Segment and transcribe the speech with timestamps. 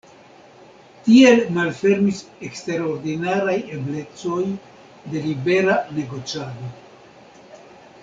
[1.07, 4.41] Tiel malfermis eksterordinaraj eblecoj
[5.13, 6.75] de libera negocado.